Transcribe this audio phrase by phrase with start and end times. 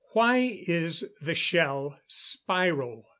[0.15, 3.07] _Why is the shell spiral?